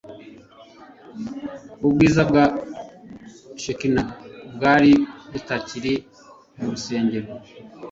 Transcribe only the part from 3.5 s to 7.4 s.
Shekina bwari butakiri mu rusengero,